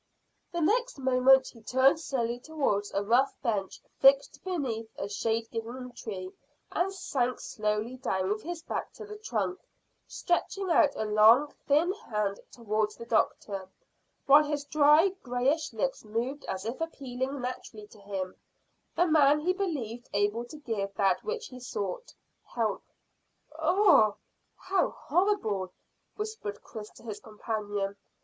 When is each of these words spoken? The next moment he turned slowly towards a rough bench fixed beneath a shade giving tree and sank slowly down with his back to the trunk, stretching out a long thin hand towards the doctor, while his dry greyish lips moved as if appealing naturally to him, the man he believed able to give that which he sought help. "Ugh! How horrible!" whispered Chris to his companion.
The 0.51 0.61
next 0.61 0.97
moment 0.97 1.49
he 1.49 1.61
turned 1.61 1.99
slowly 1.99 2.39
towards 2.39 2.91
a 2.91 3.03
rough 3.03 3.39
bench 3.43 3.79
fixed 3.99 4.43
beneath 4.43 4.89
a 4.97 5.07
shade 5.07 5.47
giving 5.51 5.91
tree 5.91 6.31
and 6.71 6.91
sank 6.91 7.39
slowly 7.39 7.97
down 7.97 8.29
with 8.31 8.41
his 8.41 8.63
back 8.63 8.93
to 8.93 9.05
the 9.05 9.19
trunk, 9.19 9.59
stretching 10.07 10.71
out 10.71 10.95
a 10.95 11.05
long 11.05 11.53
thin 11.67 11.93
hand 11.93 12.39
towards 12.51 12.95
the 12.95 13.05
doctor, 13.05 13.69
while 14.25 14.43
his 14.43 14.65
dry 14.65 15.09
greyish 15.21 15.71
lips 15.71 16.03
moved 16.03 16.45
as 16.45 16.65
if 16.65 16.81
appealing 16.81 17.39
naturally 17.39 17.85
to 17.89 17.99
him, 17.99 18.35
the 18.95 19.05
man 19.05 19.41
he 19.41 19.53
believed 19.53 20.09
able 20.13 20.45
to 20.45 20.57
give 20.57 20.95
that 20.95 21.23
which 21.23 21.49
he 21.49 21.59
sought 21.59 22.11
help. 22.55 22.81
"Ugh! 23.59 24.17
How 24.55 24.89
horrible!" 24.89 25.71
whispered 26.15 26.63
Chris 26.63 26.89
to 26.93 27.03
his 27.03 27.19
companion. 27.19 27.97